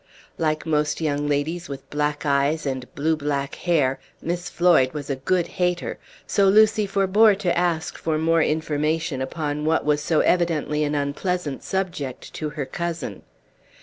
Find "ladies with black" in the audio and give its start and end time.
1.29-2.25